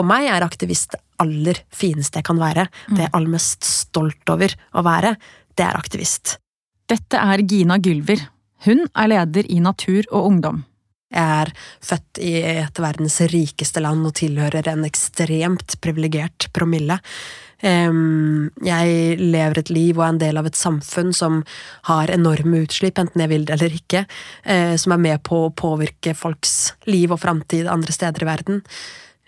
[0.00, 2.70] For meg er aktivist det aller fineste jeg kan være.
[2.88, 5.12] Det jeg er aller mest stolt over å være,
[5.52, 6.38] det er aktivist.
[6.88, 8.22] Dette er Gina Gylver.
[8.64, 10.62] Hun er leder i Natur og Ungdom.
[11.12, 11.50] Jeg er
[11.84, 12.32] født i
[12.62, 16.96] et av verdens rikeste land og tilhører en ekstremt privilegert promille.
[17.60, 21.42] Jeg lever et liv og er en del av et samfunn som
[21.90, 24.06] har enorme utslipp, enten jeg vil det eller ikke,
[24.48, 28.64] eh, som er med på å påvirke folks liv og framtid andre steder i verden.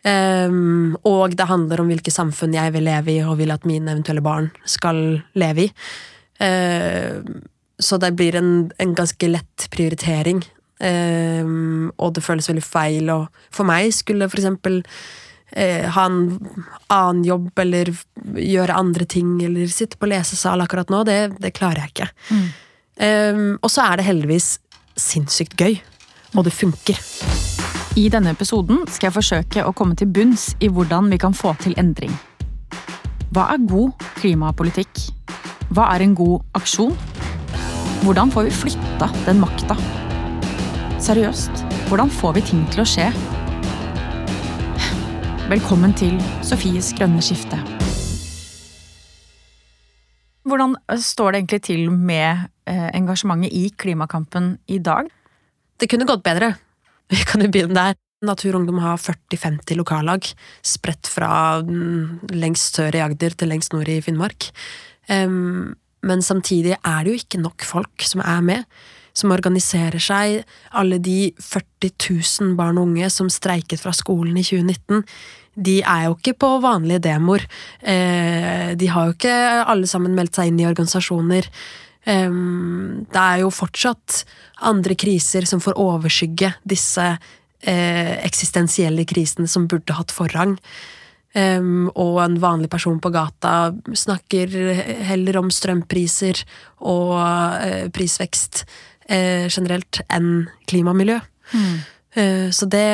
[0.02, 3.92] Em, og det handler om hvilke samfunn jeg vil leve i og vil at mine
[3.92, 5.72] eventuelle barn skal leve i.
[6.42, 7.22] Uh,
[7.82, 10.42] så det blir en, en ganske lett prioritering.
[10.82, 13.18] Um, og det føles veldig feil å
[13.54, 14.80] for meg skulle for eksempel
[15.54, 16.18] eh, ha en
[16.90, 17.92] annen jobb eller
[18.34, 21.04] gjøre andre ting eller sitte på lesesal akkurat nå.
[21.06, 22.10] Det, det klarer jeg ikke.
[22.98, 24.56] Eh, og så er det heldigvis
[24.98, 25.78] sinnssykt gøy.
[26.34, 26.98] Og det funker.
[27.92, 31.50] I denne episoden skal jeg forsøke å komme til bunns i hvordan vi kan få
[31.60, 32.14] til endring.
[33.36, 35.02] Hva er god klimapolitikk?
[35.76, 36.94] Hva er en god aksjon?
[38.00, 39.76] Hvordan får vi flytta den makta?
[41.04, 43.10] Seriøst, hvordan får vi ting til å skje?
[45.52, 47.60] Velkommen til Sofies grønne skifte.
[50.48, 55.12] Hvordan står det egentlig til med eh, engasjementet i klimakampen i dag?
[55.76, 56.54] Det kunne gått bedre.
[57.14, 57.98] Vi kan jo begynne der.
[58.22, 60.28] Natur Ungdom har 40-50 lokallag,
[60.62, 64.46] spredt fra mm, lengst sør i Agder til lengst nord i Finnmark.
[65.10, 65.74] Um,
[66.06, 68.68] men samtidig er det jo ikke nok folk som er med,
[69.12, 70.46] som organiserer seg.
[70.70, 75.02] Alle de 40 000 barn og unge som streiket fra skolen i 2019,
[75.66, 77.42] de er jo ikke på vanlige demoer.
[77.82, 81.50] Eh, de har jo ikke alle sammen meldt seg inn i organisasjoner.
[82.04, 84.22] Em, det er jo fortsatt
[84.66, 90.56] andre kriser som får overskygge disse eh, eksistensielle krisene som burde hatt forrang.
[91.32, 94.52] Um, og en vanlig person på gata snakker
[95.08, 96.42] heller om strømpriser
[96.84, 98.66] og eh, prisvekst
[99.08, 101.16] eh, generelt enn klimamiljø.
[101.56, 102.84] Uh, så det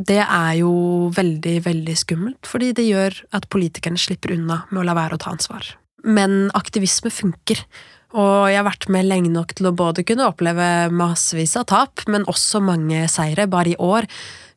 [0.00, 0.72] det er jo
[1.12, 5.20] veldig, veldig skummelt, fordi det gjør at politikerne slipper unna med å la være å
[5.20, 5.66] ta ansvar.
[6.04, 7.62] Men aktivisme funker,
[8.10, 12.02] og jeg har vært med lenge nok til å både kunne oppleve massevis av tap,
[12.10, 13.46] men også mange seire.
[13.50, 14.08] Bare i år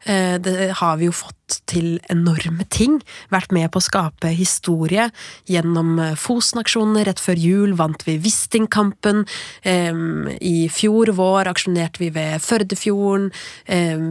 [0.05, 2.99] det har vi jo fått til enorme ting.
[3.33, 5.09] Vært med på å skape historie
[5.49, 7.05] gjennom eh, Fosen-aksjonene.
[7.07, 9.23] Rett før jul vant vi Wisting-kampen.
[9.63, 13.29] I fjor vår aksjonerte vi ved Førdefjorden.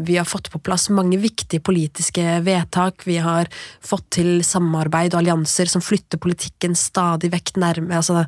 [0.07, 3.07] Vi har fått på plass mange viktige politiske vedtak.
[3.09, 3.51] Vi har
[3.85, 8.25] fått til samarbeid og allianser som flytter politikken stadig vekk nærme altså,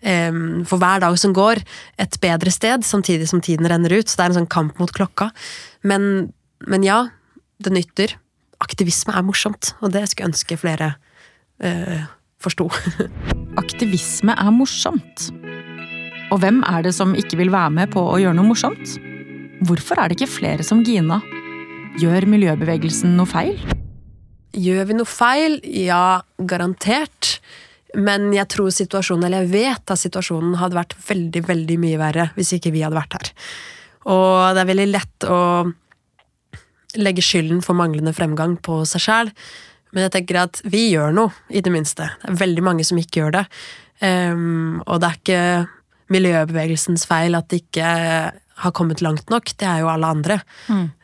[0.00, 1.62] For hver dag som går,
[2.02, 4.08] et bedre sted, samtidig som tiden renner ut.
[4.08, 5.30] Så det er en sånn kamp mot klokka.
[5.86, 6.28] Men,
[6.66, 7.00] men ja,
[7.62, 8.16] det nytter.
[8.62, 10.92] Aktivisme er morsomt, og det skulle jeg ønske flere
[11.60, 12.06] eh,
[12.42, 12.68] forsto.
[13.62, 15.28] Aktivisme er morsomt.
[16.32, 18.96] Og hvem er det som ikke vil være med på å gjøre noe morsomt?
[19.66, 21.20] Hvorfor er det ikke flere som Gina?
[22.00, 23.56] Gjør miljøbevegelsen noe feil?
[24.56, 25.60] Gjør vi noe feil?
[25.64, 27.38] Ja, garantert.
[27.96, 32.30] Men jeg tror situasjonen, eller jeg vet at situasjonen hadde vært veldig, veldig mye verre
[32.36, 33.32] hvis ikke vi hadde vært her.
[34.12, 35.38] Og det er veldig lett å
[37.00, 39.32] legge skylden for manglende fremgang på seg sjæl,
[39.94, 42.10] men jeg tenker at vi gjør noe, i det minste.
[42.20, 43.44] Det er veldig mange som ikke gjør det.
[44.02, 45.44] Um, og det er ikke
[46.12, 47.92] miljøbevegelsens feil at det ikke
[48.56, 50.38] har kommet langt nok, det er jo alle andre.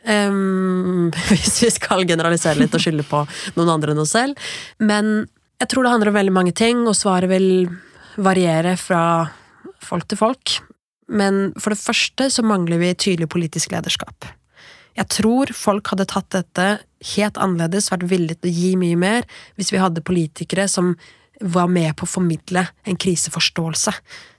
[0.09, 3.21] Ehm, hvis vi skal generalisere litt og skylde på
[3.57, 4.39] noen andre enn oss selv.
[4.81, 5.27] Men
[5.61, 7.67] jeg tror det handler om veldig mange ting, og svaret vil
[8.17, 9.03] variere fra
[9.83, 10.57] folk til folk.
[11.13, 14.31] Men for det første så mangler vi tydelig politisk lederskap.
[14.99, 16.67] Jeg tror folk hadde tatt dette
[17.13, 19.27] helt annerledes, vært villige til å gi mye mer,
[19.57, 20.93] hvis vi hadde politikere som
[21.43, 23.91] var med på å formidle en kriseforståelse,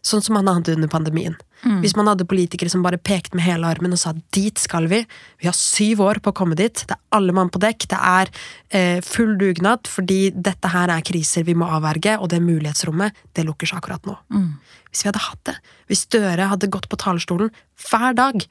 [0.04, 1.34] sånn som man hadde under pandemien.
[1.80, 4.98] Hvis man hadde politikere som bare pekte med hele armen og sa dit skal vi,
[5.40, 8.00] vi har syv år på å komme dit, det er alle mann på dekk, det
[8.00, 8.32] er
[8.68, 13.46] eh, full dugnad, fordi dette her er kriser vi må avverge, og det mulighetsrommet, det
[13.48, 14.18] lukker seg akkurat nå.
[14.90, 15.56] Hvis vi hadde hatt det,
[15.88, 17.50] hvis Støre hadde gått på talerstolen
[17.88, 18.44] hver dag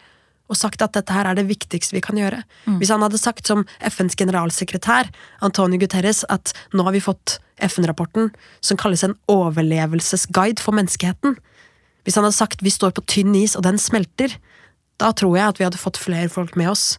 [0.54, 2.44] og sagt at dette her er det viktigste vi kan gjøre.
[2.80, 5.10] Hvis han hadde sagt som FNs generalsekretær,
[5.46, 11.38] Antonio Guterres, at nå har vi fått FN-rapporten som kalles en overlevelsesguide for menneskeheten.
[12.04, 14.36] Hvis han hadde sagt vi står på tynn is og den smelter,
[15.02, 16.94] da tror jeg at vi hadde fått flere folk med oss.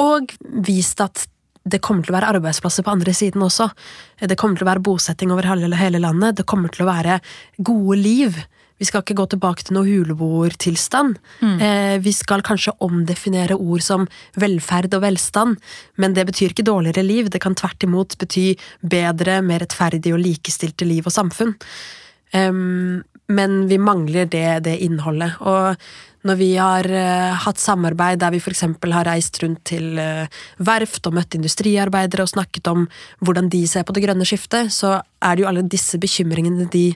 [0.00, 0.32] Og
[0.64, 1.26] vist at
[1.70, 3.68] det kommer til å være arbeidsplasser på andre siden også.
[4.20, 6.38] Det kommer til å være bosetting over hele landet.
[6.38, 7.18] Det kommer til å være
[7.58, 8.38] gode liv
[8.80, 11.18] vi skal ikke gå tilbake til noe huleboertilstand.
[11.60, 14.06] Eh, vi skal kanskje omdefinere ord som
[14.40, 15.58] velferd og velstand,
[16.00, 17.28] men det betyr ikke dårligere liv.
[17.28, 21.52] Det kan tvert imot bety bedre, mer rettferdig og likestilte liv og samfunn.
[22.32, 25.36] Um, men vi mangler det, det innholdet.
[25.44, 25.76] Og
[26.24, 28.64] når vi har uh, hatt samarbeid der vi f.eks.
[28.64, 30.24] har reist rundt til uh,
[30.56, 32.88] verft og møtt industriarbeidere og snakket om
[33.20, 36.88] hvordan de ser på det grønne skiftet, så er det jo alle disse bekymringene de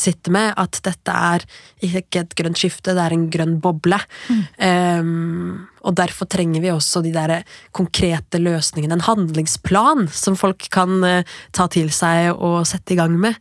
[0.00, 1.44] sitter med, at dette er
[1.86, 3.98] ikke et grønt skifte, det er en grønn boble.
[4.58, 7.40] Em, og derfor trenger vi også de der
[7.76, 13.16] konkrete løsningene, en handlingsplan som folk kan uh, ta til seg og sette i gang
[13.20, 13.38] med.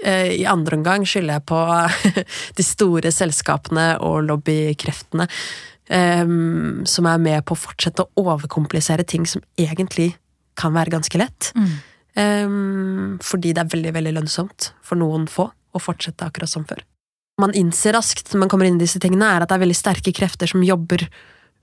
[0.00, 1.60] Eh, I andre omgang skylder jeg på
[2.58, 5.26] de store selskapene og lobbykreftene
[5.90, 10.14] um, som er med på å fortsette å overkomplisere ting som egentlig
[10.60, 11.52] kan være ganske lett.
[12.18, 16.82] Em, fordi det er veldig, veldig lønnsomt for noen få å fortsette akkurat som før.
[17.40, 19.78] Man innser raskt når man kommer inn i disse tingene, er at det er veldig
[19.78, 21.06] sterke krefter som jobber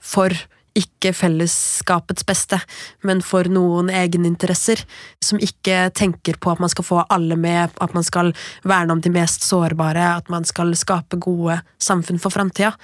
[0.01, 0.33] for
[0.77, 2.59] ikke fellesskapets beste,
[3.05, 4.83] men for noen egeninteresser,
[5.23, 8.33] som ikke tenker på at man skal få alle med, at man skal
[8.67, 12.75] verne om de mest sårbare, at man skal skape gode samfunn for framtida.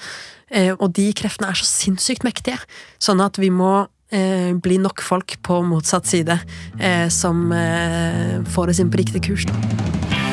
[0.50, 2.58] Eh, Og de kreftene er så sinnssykt mektige,
[2.98, 6.40] sånn at vi må eh, bli nok folk på motsatt side
[6.80, 7.46] eh, som
[8.54, 9.46] får oss inn på riktig kurs.
[9.50, 10.33] Da.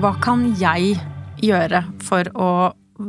[0.00, 0.94] Hva kan jeg
[1.44, 2.50] gjøre for å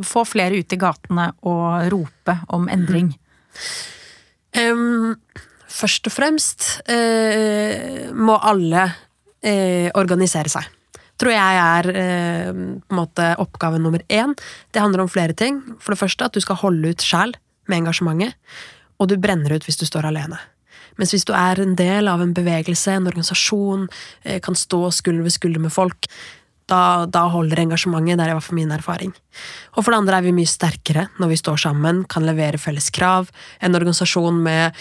[0.03, 3.13] få flere ut i gatene og rope om endring?
[4.59, 5.13] Um,
[5.71, 10.67] først og fremst uh, må alle uh, organisere seg.
[11.15, 14.35] Tror jeg er uh, på en måte oppgave nummer én.
[14.75, 15.61] Det handler om flere ting.
[15.79, 17.37] For det første at du skal holde ut sjæl
[17.71, 18.35] med engasjementet,
[18.99, 20.41] og du brenner ut hvis du står alene.
[20.99, 23.87] Mens hvis du er en del av en bevegelse, en organisasjon,
[24.43, 26.09] kan stå skulder ved skulder med folk,
[26.69, 28.19] da, da holder engasjementet.
[28.19, 29.13] Det er i hvert fall min erfaring.
[29.75, 32.91] Og for det andre er vi mye sterkere når vi står sammen, kan levere felles
[32.93, 33.31] krav.
[33.61, 34.77] En organisasjon med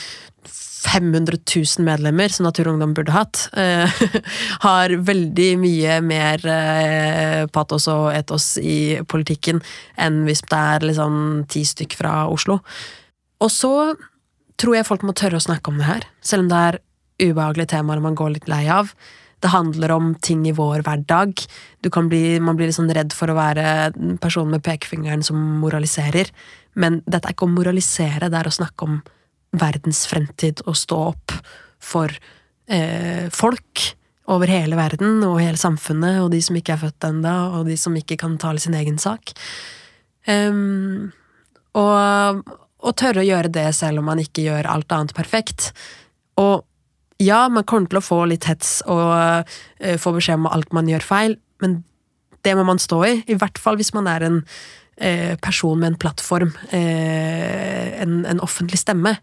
[0.80, 4.00] 500 000 medlemmer, som Natur og Ungdom burde hatt, eh,
[4.66, 9.60] har veldig mye mer eh, patos og etos i politikken
[10.00, 11.18] enn hvis det er liksom
[11.52, 12.60] ti stykk fra Oslo.
[13.44, 13.74] Og så
[14.60, 16.80] tror jeg folk må tørre å snakke om det her, selv om det er
[17.20, 18.94] ubehagelige temaer man går litt lei av.
[19.40, 21.40] Det handler om ting i vår hverdag.
[21.80, 26.28] Bli, man blir litt sånn redd for å være en person med pekefingeren som moraliserer.
[26.80, 29.00] Men dette er ikke å moralisere, det er å snakke om
[29.56, 31.34] verdens fremtid og stå opp
[31.82, 32.12] for
[32.70, 33.88] eh, folk
[34.30, 37.76] over hele verden og hele samfunnet, og de som ikke er født ennå, og de
[37.80, 39.32] som ikke kan tale sin egen sak.
[40.28, 41.10] Um,
[41.78, 42.52] og,
[42.84, 45.72] og tørre å gjøre det selv om man ikke gjør alt annet perfekt.
[46.38, 46.62] Og
[47.20, 50.88] ja, man kommer til å få litt hets og uh, få beskjed om alt man
[50.88, 51.82] gjør feil, men
[52.46, 53.14] det må man stå i.
[53.28, 58.40] I hvert fall hvis man er en uh, person med en plattform, eh, en, en
[58.44, 59.14] offentlig stemme.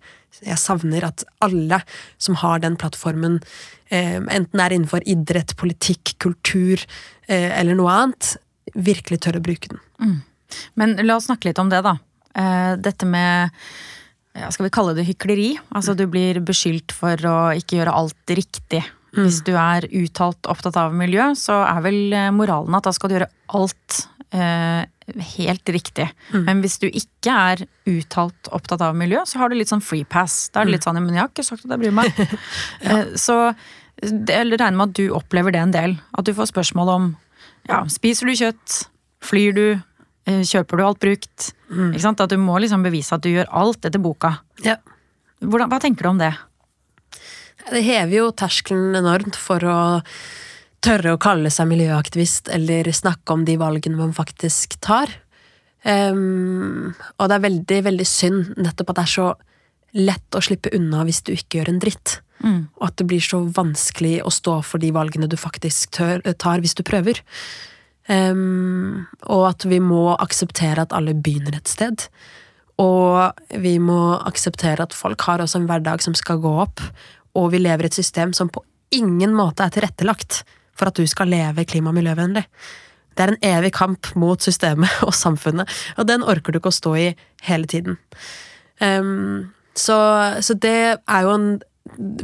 [0.46, 1.82] Jeg savner at alle
[2.22, 3.40] som har den plattformen,
[3.90, 6.82] enten er innenfor idrett, politikk, kultur
[7.32, 8.34] eller noe annet,
[8.76, 9.80] virkelig tør å bruke den.
[10.78, 11.96] Men la oss snakke litt om det, da.
[12.84, 13.56] Dette med
[14.38, 15.50] ja, skal vi kalle det hykleri?
[15.76, 18.84] Altså du blir beskyldt for å ikke gjøre alt riktig.
[19.18, 23.10] Hvis du er uttalt opptatt av miljø, så er vel eh, moralen at da skal
[23.10, 23.96] du gjøre alt
[24.36, 24.84] eh,
[25.34, 26.06] helt riktig.
[26.36, 30.06] Men hvis du ikke er uttalt opptatt av miljø, så har du litt sånn free
[30.06, 30.50] pass.
[30.54, 32.14] Da er det litt sånn, men jeg har ikke sagt at jeg bryr meg.
[32.86, 33.40] Eh, Så
[34.04, 35.98] det- regner med at du opplever det en del.
[36.14, 37.08] At du får spørsmål om
[37.72, 38.84] ja, spiser du kjøtt,
[39.26, 39.66] flyr du,
[40.28, 41.50] kjøper du alt brukt?
[41.72, 42.22] Ikke sant?
[42.24, 44.38] At du må liksom bevise at du gjør alt etter boka.
[44.66, 44.78] Ja.
[45.44, 46.34] Hvordan, hva tenker du om det?
[47.68, 49.80] Det hever jo terskelen enormt for å
[50.84, 55.12] tørre å kalle seg miljøaktivist eller snakke om de valgene man faktisk tar.
[55.84, 59.28] Um, og det er veldig, veldig synd nettopp at det er så
[59.98, 62.20] lett å slippe unna hvis du ikke gjør en dritt.
[62.78, 66.62] Og at det blir så vanskelig å stå for de valgene du faktisk tør, tar
[66.64, 67.22] hvis du prøver.
[68.08, 72.08] Ehm, og at vi må akseptere at alle begynner et sted.
[72.82, 76.84] Og vi må akseptere at folk har også en hverdag som skal gå opp,
[77.38, 78.64] og vi lever i et system som på
[78.96, 80.44] ingen måte er tilrettelagt
[80.78, 82.46] for at du skal leve klima- og miljøvennlig.
[83.18, 86.80] Det er en evig kamp mot systemet og samfunnet, og den orker du ikke å
[86.80, 87.08] stå i
[87.50, 87.98] hele tiden.
[88.80, 89.98] Um, så,
[90.42, 91.50] så det er jo en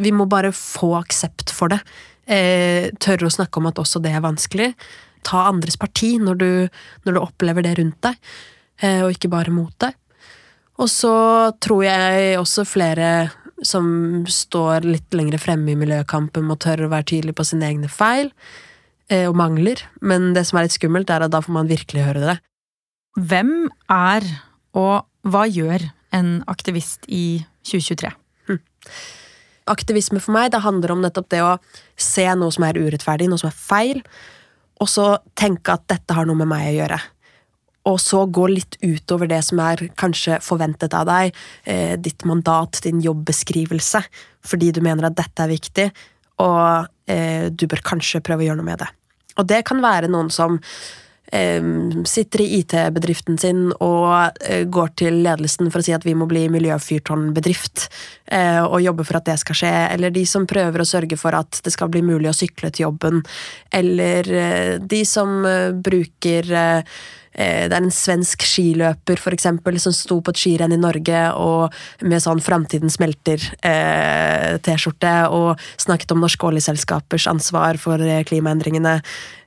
[0.04, 1.80] Vi må bare få aksept for det.
[2.28, 4.68] Eh, tørre å snakke om at også det er vanskelig.
[5.26, 6.50] Ta andres parti når du,
[7.06, 8.20] når du opplever det rundt deg,
[8.82, 9.96] eh, og ikke bare mot deg.
[10.82, 11.16] Og så
[11.62, 13.14] tror jeg også flere
[13.64, 17.90] som står litt lenger fremme i miljøkampen må tørre å være tydelig på sine egne
[17.92, 18.32] feil
[19.10, 19.86] eh, og mangler.
[20.02, 22.38] Men det som er litt skummelt, er at da får man virkelig høre det.
[23.20, 23.54] Hvem
[23.94, 24.26] er,
[24.76, 28.12] og hva gjør, en aktivist i 2023?
[28.50, 28.62] Hm.
[29.72, 31.56] Aktivisme for meg, det handler om nettopp det å
[31.96, 34.02] se noe som er urettferdig, noe som er feil,
[34.82, 37.02] og så tenke at dette har noe med meg å gjøre
[37.90, 41.36] og så gå litt utover det som er kanskje forventet av deg,
[41.68, 44.04] eh, ditt mandat, din jobbeskrivelse,
[44.46, 45.90] fordi du mener at dette er viktig,
[46.40, 48.90] og eh, du bør kanskje prøve å gjøre noe med det.
[49.38, 50.62] Og det kan være noen som
[52.06, 56.28] sitter i IT-bedriften sin og eh, går til ledelsen for å si at vi må
[56.30, 57.88] bli miljøfyrtårnbedrift,
[58.30, 61.34] eh, og jobbe for at det skal skje, eller de som prøver å sørge for
[61.38, 63.16] at det skal bli mulig å sykle til jobben,
[63.74, 65.30] eller eh, de som
[65.84, 66.46] bruker
[67.34, 71.74] det er en svensk skiløper for eksempel, som sto på et skirenn i Norge og
[72.06, 79.02] med sånn 'Framtiden smelter'-T-skjorte eh, og snakket om norske oljeselskapers ansvar for klimaendringene.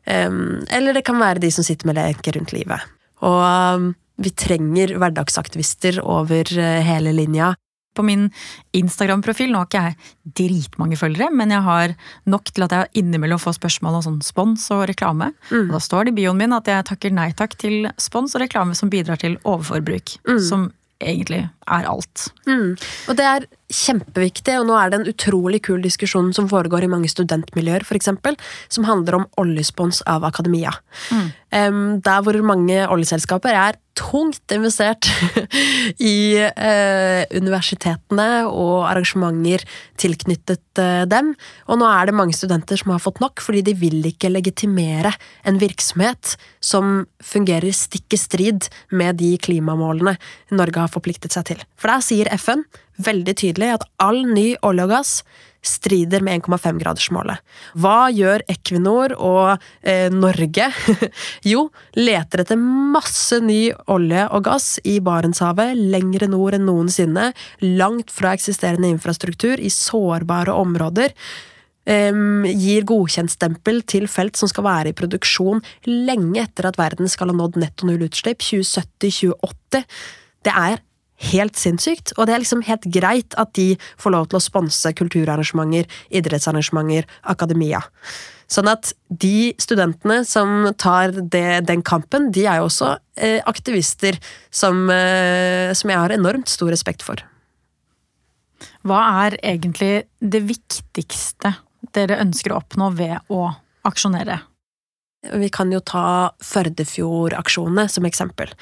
[0.07, 2.85] Eller det kan være de som sitter med lenker rundt livet.
[3.27, 6.49] Og vi trenger hverdagsaktivister over
[6.87, 7.55] hele linja
[7.97, 8.31] på min
[8.77, 9.51] Instagram-profil.
[9.53, 11.95] Nå har ikke jeg dritmange følgere, men jeg har
[12.29, 15.33] nok til at jeg innimellom får spørsmål om sånn spons og reklame.
[15.51, 15.69] Mm.
[15.69, 18.45] Og da står det i bioen min at jeg takker nei takk til spons og
[18.45, 20.19] reklame som bidrar til overforbruk.
[20.29, 20.43] Mm.
[20.45, 20.69] Som
[21.03, 22.29] egentlig er alt.
[22.49, 22.77] Mm.
[23.09, 26.91] Og det er kjempeviktig, og nå er det en utrolig kul diskusjon som foregår i
[26.91, 28.13] mange studentmiljøer, f.eks.,
[28.73, 30.75] som handler om oljespons av akademia.
[31.11, 31.27] Mm.
[31.57, 35.09] Um, der hvor mange oljeselskaper er tungt investert
[36.13, 39.65] i uh, universitetene og arrangementer
[39.99, 41.33] tilknyttet uh, dem.
[41.71, 45.15] Og nå er det mange studenter som har fått nok, fordi de vil ikke legitimere
[45.49, 50.19] en virksomhet som fungerer stikk i strid med de klimamålene
[50.55, 51.65] Norge har forpliktet seg til.
[51.81, 52.67] For der sier FN
[53.03, 55.13] veldig tydelig at all ny olje og gass
[55.67, 57.43] strider med 1,5-gradersmålet.
[57.81, 60.69] Hva gjør Equinor og eh, Norge?
[61.53, 61.67] jo,
[61.99, 67.33] leter etter masse ny olje og gass i Barentshavet, lengre nord enn noensinne,
[67.65, 71.15] langt fra eksisterende infrastruktur, i sårbare områder.
[71.87, 77.31] Um, gir godkjentstempel til felt som skal være i produksjon lenge etter at verden skal
[77.31, 79.87] ha nådd netto null utslipp, 2070-2080.
[80.47, 80.83] Det er
[81.33, 82.15] helt sinnssykt.
[82.17, 87.09] Og det er liksom helt greit at de får lov til å sponse kulturarrangementer, idrettsarrangementer,
[87.23, 87.83] akademia.
[88.47, 94.19] Sånn at de studentene som tar det, den kampen, de er jo også eh, aktivister
[94.55, 97.25] som, eh, som jeg har enormt stor respekt for.
[98.87, 101.57] Hva er egentlig det viktigste
[101.97, 103.49] dere ønsker å oppnå ved å
[103.87, 104.39] aksjonere?
[105.27, 108.53] Vi kan jo ta Førdefjord-aksjonene som eksempel.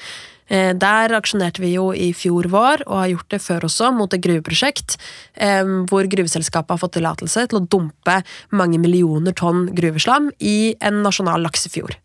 [0.47, 4.13] Eh, der aksjonerte vi jo i fjor vår, og har gjort det før også, mot
[4.13, 4.97] et gruveprosjekt
[5.41, 8.19] eh, hvor gruveselskapet har fått tillatelse til å dumpe
[8.53, 11.97] mange millioner tonn gruveslam i en nasjonal laksefjord.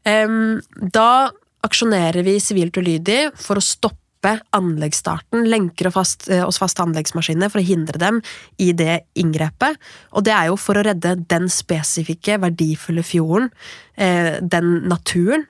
[0.00, 1.10] Da
[1.66, 7.52] aksjonerer vi sivilt ulydig for å stoppe anleggsstarten, lenker og fast, eh, oss faste anleggsmaskiner
[7.52, 8.22] for å hindre dem
[8.58, 9.76] i det inngrepet.
[10.16, 13.50] Og det er jo for å redde den spesifikke, verdifulle fjorden,
[14.00, 15.44] den naturen,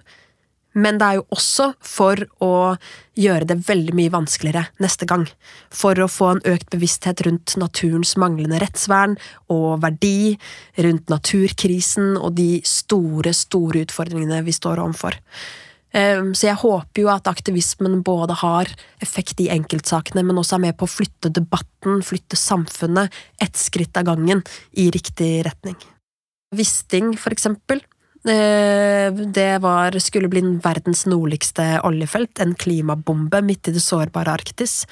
[0.73, 2.53] men det er jo også for å
[3.19, 5.27] gjøre det veldig mye vanskeligere neste gang.
[5.75, 9.17] For å få en økt bevissthet rundt naturens manglende rettsvern
[9.51, 10.37] og verdi,
[10.79, 15.19] rundt naturkrisen og de store, store utfordringene vi står overfor.
[15.91, 18.71] Ehm, så jeg håper jo at aktivismen både har
[19.03, 23.11] effekt i enkeltsakene, men også er med på å flytte debatten, flytte samfunnet
[23.43, 24.45] ett skritt av gangen
[24.79, 25.79] i riktig retning.
[26.55, 27.83] Wisting, for eksempel,
[28.23, 34.85] det var, skulle bli verdens nordligste oljefelt, en klimabombe midt i det sårbare Arktis.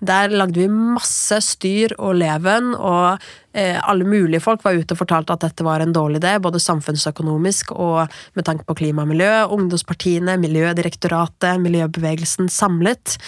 [0.00, 3.20] Der lagde vi masse styr og leven, og
[3.52, 6.62] eh, alle mulige folk var ute og fortalte at dette var en dårlig idé, både
[6.62, 9.32] samfunnsøkonomisk og med tanke på klima og miljø.
[9.52, 13.18] Ungdomspartiene, Miljødirektoratet, miljøbevegelsen samlet.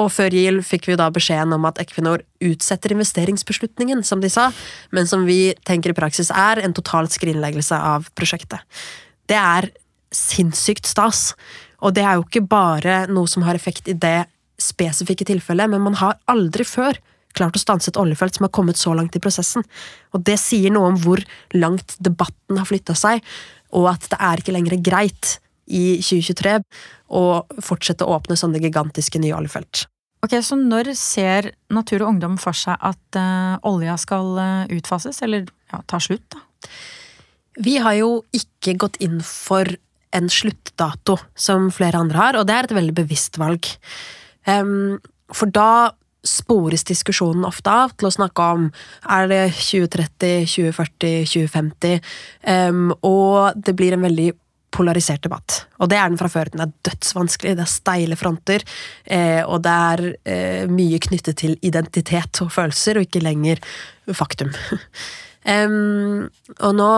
[0.00, 4.48] Og før jul fikk vi da beskjeden om at Equinor utsetter investeringsbeslutningen, som de sa,
[4.90, 8.64] men som vi tenker i praksis er en total skrinleggelse av prosjektet.
[9.30, 9.70] Det er
[10.14, 11.32] sinnssykt stas.
[11.84, 14.24] Og det er jo ikke bare noe som har effekt i det
[14.60, 16.98] spesifikke tilfellet, men man har aldri før
[17.34, 19.64] klart å stanse et oljefelt som har kommet så langt i prosessen.
[20.14, 21.22] Og det sier noe om hvor
[21.56, 23.24] langt debatten har flytta seg,
[23.74, 26.58] og at det er ikke lenger greit i 2023
[27.14, 29.86] og fortsette å åpne sånne gigantiske nye oljefelt.
[30.24, 35.20] Ok, Så når ser Natur og Ungdom for seg at uh, olja skal uh, utfases,
[35.22, 36.24] eller ja, ta slutt?
[36.32, 36.40] da?
[37.60, 39.68] Vi har jo ikke gått inn for
[40.14, 43.68] en sluttdato, som flere andre har, og det er et veldig bevisst valg.
[44.48, 44.96] Um,
[45.34, 45.92] for da
[46.24, 48.70] spores diskusjonen ofte av til å snakke om
[49.12, 52.00] er det 2030, 2040, 2050,
[52.70, 54.30] um, og det blir en veldig
[54.74, 55.64] polarisert debatt.
[55.82, 56.50] Og det er den fra før.
[56.52, 58.64] Den er dødsvanskelig, det er steile fronter,
[59.04, 63.62] eh, og det er eh, mye knyttet til identitet og følelser, og ikke lenger
[64.14, 64.50] faktum.
[65.54, 66.26] um,
[66.58, 66.90] og nå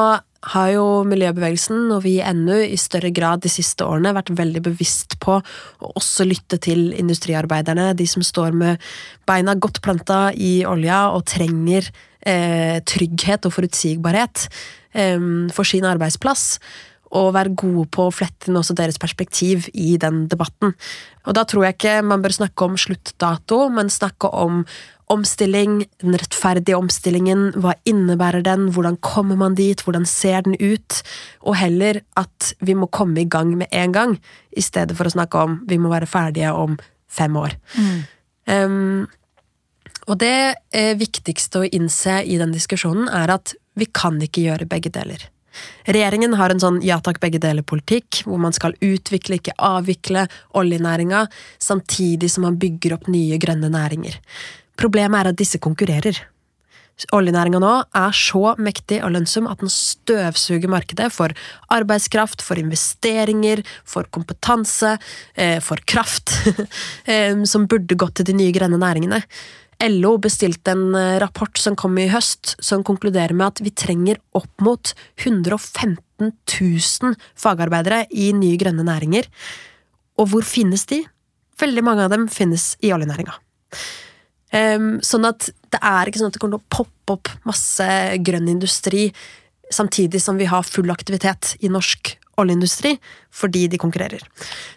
[0.47, 5.17] har jo miljøbevegelsen og vi i i større grad de siste årene vært veldig bevisst
[5.19, 8.83] på å også lytte til industriarbeiderne, de som står med
[9.27, 11.91] beina godt planta i olja og trenger
[12.21, 14.49] eh, trygghet og forutsigbarhet
[15.53, 16.61] for sin arbeidsplass.
[17.15, 20.75] Og være gode på å flette inn også deres perspektiv i den debatten.
[21.27, 24.65] Og da tror jeg ikke man bør snakke om sluttdato, men snakke om
[25.07, 30.97] Omstilling, den rettferdige omstillingen, hva innebærer den, hvordan kommer man dit, hvordan ser den ut?
[31.47, 34.17] Og heller at vi må komme i gang med en gang,
[34.51, 36.75] i stedet for å snakke om vi må være ferdige om
[37.07, 37.55] fem år.
[37.79, 38.03] Mm.
[38.51, 39.07] Um,
[40.11, 44.67] og det eh, viktigste å innse i den diskusjonen er at vi kan ikke gjøre
[44.71, 45.23] begge deler.
[45.87, 50.27] Regjeringen har en sånn ja takk, begge deler-politikk, hvor man skal utvikle, ikke avvikle
[50.59, 51.27] oljenæringa,
[51.63, 54.19] samtidig som man bygger opp nye grønne næringer.
[54.77, 56.19] Problemet er at disse konkurrerer.
[57.13, 61.35] Oljenæringa nå er så mektig og lønnsom at den støvsuger markedet for
[61.75, 64.95] arbeidskraft, for investeringer, for kompetanse,
[65.37, 66.33] eh, for kraft,
[67.13, 69.21] eh, som burde gått til de nye grønne næringene.
[69.83, 74.21] LO bestilte en eh, rapport som kom i høst, som konkluderer med at vi trenger
[74.37, 79.29] opp mot 115 000 fagarbeidere i nye grønne næringer.
[80.17, 81.03] Og hvor finnes de?
[81.61, 83.37] Veldig mange av dem finnes i oljenæringa.
[84.57, 87.87] Um, sånn at det er ikke sånn at det kommer til å poppe opp masse
[88.25, 89.11] grønn industri
[89.75, 92.95] samtidig som vi har full aktivitet i norsk oljeindustri,
[93.33, 94.23] fordi de konkurrerer.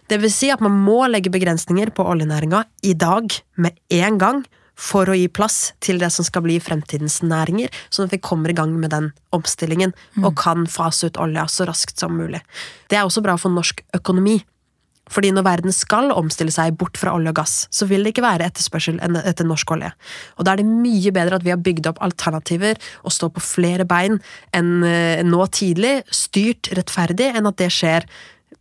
[0.10, 4.42] Det vil si at man må legge begrensninger på oljenæringa i dag, med en gang,
[4.80, 8.54] for å gi plass til det som skal bli fremtidens næringer, sånn at vi kommer
[8.54, 10.24] i gang med den omstillingen mm.
[10.24, 12.42] og kan fase ut olja så raskt som mulig.
[12.90, 14.40] Det er også bra for norsk økonomi.
[15.10, 18.26] Fordi når verden skal omstille seg bort fra olje og gass, så vil det ikke
[18.28, 19.90] være etterspørsel etter norsk olje.
[20.38, 23.42] Og da er det mye bedre at vi har bygd opp alternativer og står på
[23.44, 24.20] flere bein
[24.56, 28.06] enn eh, nå tidlig, styrt rettferdig, enn at det skjer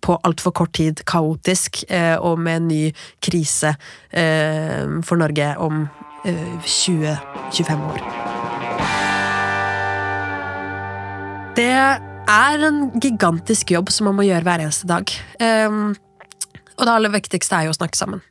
[0.04, 2.82] på altfor kort tid, kaotisk, eh, og med en ny
[3.24, 3.74] krise
[4.10, 5.84] eh, for Norge om
[6.24, 8.00] 20-25 år.
[11.58, 15.10] Det er en gigantisk jobb som man må gjøre hver eneste dag.
[16.78, 18.22] Og det aller viktigste er jo å snakke sammen.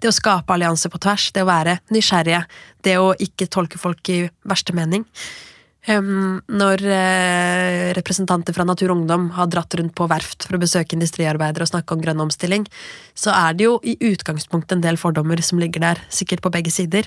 [0.00, 2.42] Det å skape allianser på tvers, det å være nysgjerrige,
[2.84, 4.18] det å ikke tolke folk i
[4.48, 5.04] verste mening.
[5.86, 10.62] Um, når uh, representanter fra Natur og Ungdom har dratt rundt på verft for å
[10.62, 12.66] besøke industriarbeidere og snakke om grønn omstilling,
[13.14, 16.74] så er det jo i utgangspunktet en del fordommer som ligger der, sikkert på begge
[16.74, 17.06] sider.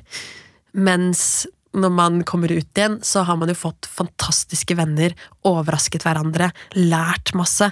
[0.72, 5.14] Mens når man kommer ut igjen, så har man jo fått fantastiske venner,
[5.46, 7.70] overrasket hverandre, lært masse.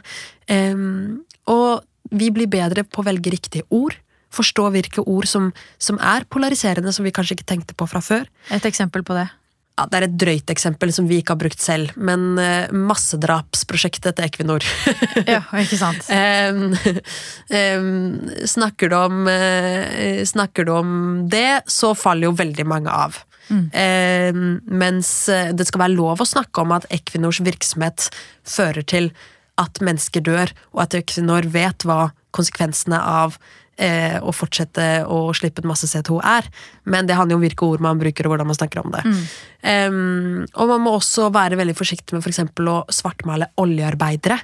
[0.51, 3.95] Um, og vi blir bedre på å velge riktige ord.
[4.35, 5.49] Forstå hvilke ord som,
[5.81, 8.27] som, er polariserende, som vi kanskje ikke tenkte på fra før.
[8.53, 9.29] Et eksempel på det?
[9.77, 14.17] Ja, Det er et drøyt eksempel som vi ikke har brukt selv, men uh, massedrapsprosjektet
[14.17, 14.65] til Equinor.
[15.27, 16.09] ja, ikke sant.
[16.17, 16.73] um,
[17.53, 18.17] um,
[18.49, 20.91] snakker, du om, uh, snakker du om
[21.29, 23.21] det, så faller jo veldig mange av.
[23.47, 23.63] Mm.
[23.69, 24.41] Um,
[24.81, 25.11] mens
[25.55, 28.09] det skal være lov å snakke om at Equinors virksomhet
[28.49, 29.13] fører til
[29.61, 33.37] at mennesker dør, og at Equinor vet hva konsekvensene av
[33.77, 36.49] eh, å fortsette å slippe ut masse CO2 er.
[36.89, 39.05] Men det handler jo om hvilke ord man bruker og hvordan man snakker om det.
[39.05, 39.23] Mm.
[39.67, 42.43] Um, og man må også være veldig forsiktig med f.eks.
[42.57, 44.39] For å svartmale oljearbeidere.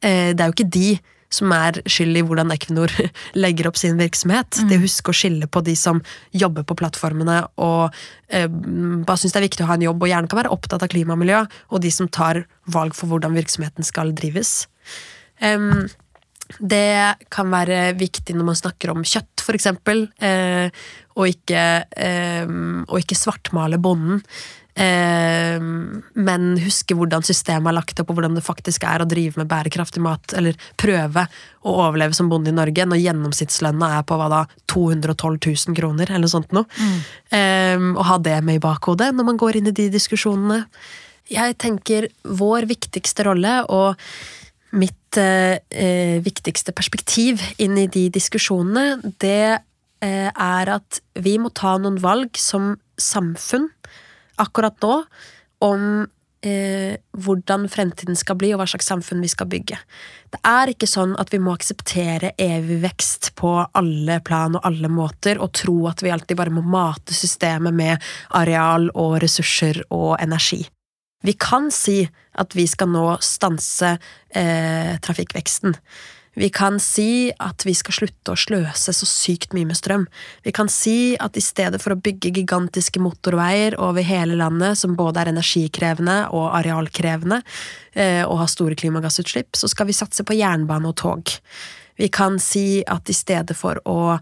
[0.00, 0.90] Eh, det er jo ikke de
[1.30, 2.90] som er skyld i hvordan Equinor
[3.44, 4.58] legger opp sin virksomhet.
[4.58, 4.70] Mm.
[4.70, 6.02] Det å huske å skille på de som
[6.34, 7.94] jobber på plattformene og
[8.34, 10.84] eh, bare syns det er viktig å ha en jobb og gjerne kan være opptatt
[10.86, 14.64] av klima og miljø, og de som tar valg for hvordan virksomheten skal drives.
[15.38, 15.86] Um,
[16.58, 20.70] det kan være viktig når man snakker om kjøtt, eksempel, eh,
[21.18, 22.50] og, ikke, eh,
[22.86, 24.22] og ikke svartmale bonden.
[24.80, 25.58] Eh,
[26.14, 29.50] men huske hvordan systemet er lagt opp, og hvordan det faktisk er å drive med
[29.50, 31.26] bærekraftig mat, eller prøve
[31.66, 34.40] å overleve som bonde i Norge, når gjennomsnittslønna er på hva da,
[34.72, 36.68] 212 000 kroner, eller sånt noe.
[36.78, 36.98] Mm.
[37.36, 40.64] Eh, og ha det med i bakhodet når man går inn i de diskusjonene.
[41.30, 43.98] Jeg tenker vår viktigste rolle, og
[44.76, 49.60] mitt eh, eh viktigste perspektiv inn i de diskusjonene, det
[50.04, 53.68] eh, er at vi må ta noen valg som samfunn
[54.40, 54.94] akkurat nå
[55.60, 55.84] om
[56.46, 59.78] eh, hvordan fremtiden skal bli, og hva slags samfunn vi skal bygge.
[60.32, 64.90] Det er ikke sånn at vi må akseptere evig vekst på alle plan og alle
[64.92, 70.14] måter, og tro at vi alltid bare må mate systemet med areal og ressurser og
[70.20, 70.62] energi.
[71.26, 72.04] Vi kan si
[72.40, 73.96] at vi skal nå stanse
[74.30, 75.76] eh, trafikkveksten.
[76.38, 80.06] Vi kan si at vi skal slutte å sløse så sykt mye med strøm.
[80.46, 84.94] Vi kan si at i stedet for å bygge gigantiske motorveier over hele landet, som
[84.96, 87.42] både er energikrevende og arealkrevende,
[87.92, 91.34] eh, og har store klimagassutslipp, så skal vi satse på jernbane og tog.
[91.98, 94.16] Vi kan si at i stedet for å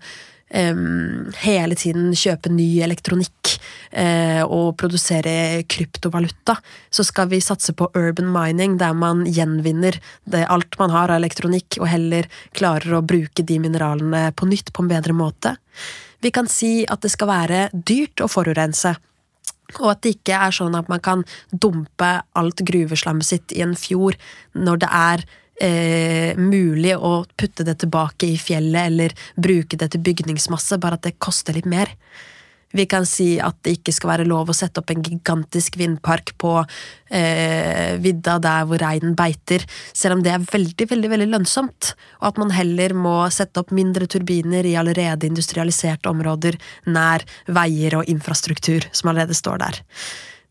[0.54, 3.54] um, hele tiden kjøpe ny elektronikk
[3.92, 6.58] uh, og produsere kryptovaluta,
[6.90, 11.20] så skal vi satse på urban mining, der man gjenvinner det, alt man har av
[11.22, 15.56] elektronikk, og heller klarer å bruke de mineralene på nytt på en bedre måte.
[16.20, 18.96] Vi kan si at det skal være dyrt å forurense.
[19.78, 22.08] Og at det ikke er sånn at man kan dumpe
[22.38, 24.16] alt gruveslammet sitt i en fjord
[24.56, 25.24] når det er
[25.60, 31.06] eh, mulig å putte det tilbake i fjellet eller bruke det til bygningsmasse, bare at
[31.08, 31.92] det koster litt mer.
[32.76, 36.34] Vi kan si at det ikke skal være lov å sette opp en gigantisk vindpark
[36.40, 39.64] på eh, vidda der hvor reinen beiter,
[39.96, 43.72] selv om det er veldig veldig, veldig lønnsomt, og at man heller må sette opp
[43.72, 46.60] mindre turbiner i allerede industrialiserte områder
[46.92, 49.80] nær veier og infrastruktur som allerede står der.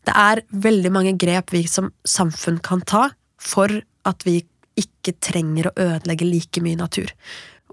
[0.08, 3.70] Det er veldig mange grep vi som samfunn kan ta for
[4.08, 4.40] at vi
[4.78, 7.12] ikke trenger å ødelegge like mye natur.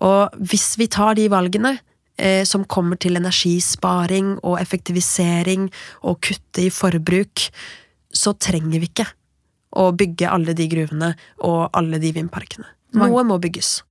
[0.03, 1.77] Og hvis vi tar de valgene,
[2.17, 5.69] eh, som kommer til energisparing og effektivisering
[6.03, 7.49] og kutte i forbruk,
[8.15, 9.07] så trenger vi ikke
[9.75, 11.11] å bygge alle de gruvene
[11.43, 12.67] og alle de vindparkene.
[12.95, 13.81] Noe må bygges.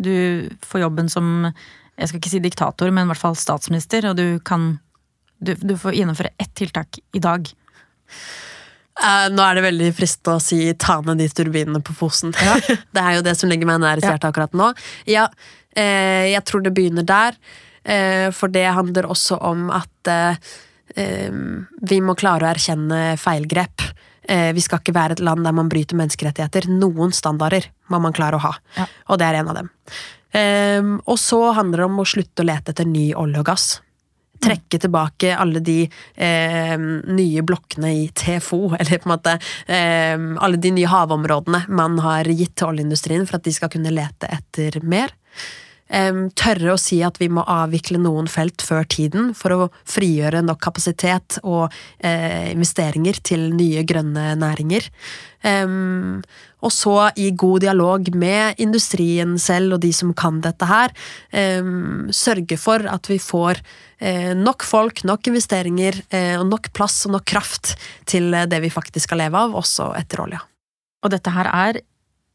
[0.00, 1.52] Du får jobben som,
[1.96, 4.78] jeg skal ikke si diktator, men i hvert fall statsminister, og du kan
[5.36, 7.44] Du, du får gjennomføre ett tiltak i dag.
[8.96, 12.32] Uh, nå er det veldig fristende å si 'ta ned de turbinene på Fosen'.
[12.40, 12.56] Ja.
[12.96, 14.70] det er jo det som ligger meg nær i hjertet akkurat nå.
[15.10, 17.36] Ja, uh, jeg tror det begynner der,
[17.84, 19.92] uh, for det handler også om at
[20.96, 23.82] vi må klare å erkjenne feilgrep.
[24.54, 26.68] vi skal ikke være et land der man bryter menneskerettigheter.
[26.70, 28.86] Noen standarder må man klare å ha, ja.
[29.10, 29.70] og det er en av dem.
[31.02, 33.66] og så handler det om å slutte å lete etter ny olje og gass
[34.42, 40.60] trekke tilbake alle de eh, nye blokkene i TFO, eller på en måte eh, alle
[40.62, 44.80] de nye havområdene man har gitt til oljeindustrien for at de skal kunne lete etter
[44.86, 45.14] mer.
[45.86, 50.42] Eh, tørre å si at vi må avvikle noen felt før tiden for å frigjøre
[50.42, 51.70] nok kapasitet og
[52.02, 54.90] eh, investeringer til nye grønne næringer.
[55.46, 60.90] Og så i god dialog med industrien selv og de som kan dette her,
[62.10, 67.14] sørge for at vi får uh, nok folk, nok investeringer uh, og nok plass og
[67.14, 67.76] nok kraft
[68.10, 70.42] til det vi faktisk skal leve av, også etter olja.
[71.06, 71.78] Og dette her er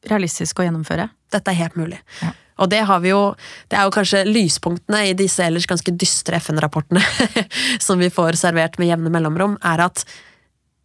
[0.08, 1.10] realistisk å gjennomføre?
[1.36, 2.00] Dette er helt mulig.
[2.22, 2.32] Ja.
[2.62, 3.22] Og det har vi jo
[3.70, 7.02] Det er jo kanskje lyspunktene i disse ellers ganske dystre FN-rapportene
[7.86, 10.06] som vi får servert med jevne mellomrom, er at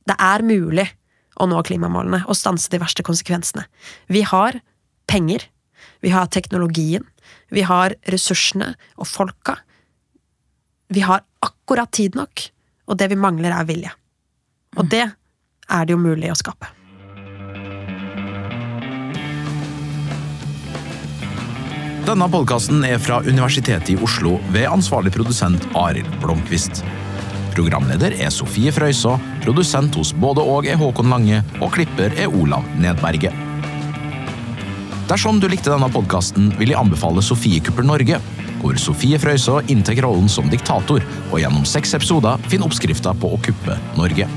[0.07, 0.87] det er mulig
[1.37, 3.67] å nå klimamålene og stanse de verste konsekvensene.
[4.09, 4.61] Vi har
[5.11, 5.49] penger,
[6.01, 7.05] vi har teknologien,
[7.51, 9.59] vi har ressursene og folka.
[10.89, 12.47] Vi har akkurat tid nok,
[12.87, 13.93] og det vi mangler, er vilje.
[14.79, 16.71] Og det er det jo mulig å skape.
[22.07, 26.85] Denne podkasten er fra Universitetet i Oslo ved ansvarlig produsent Arild Blomkvist.
[27.57, 32.63] Programleder er Sofie Frøysaa, produsent hos både og er Håkon Lange, og klipper er Olav
[32.79, 33.35] Nedberget.
[35.11, 38.23] Dersom du likte denne podkasten, vil jeg anbefale Sofiekupper Norge,
[38.63, 43.43] hvor Sofie Frøysaa inntar rollen som diktator, og gjennom seks episoder finner oppskrifter på å
[43.51, 44.31] kuppe Norge.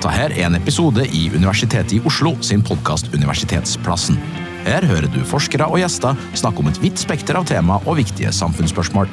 [0.00, 4.18] Dette er en episode i Universitetet i Oslo sin podkast Universitetsplassen.
[4.66, 8.32] Her hører du forskere og gjester snakke om et vidt spekter av tema og viktige
[8.36, 9.08] samfunnsspørsmål.